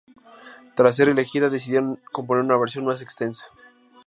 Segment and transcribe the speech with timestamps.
[0.75, 3.45] Tras ser elegida, decidieron componer una versión más extensa.